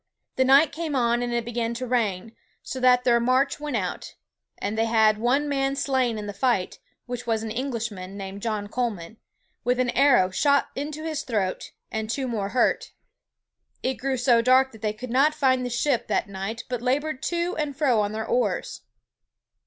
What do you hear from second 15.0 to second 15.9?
not find the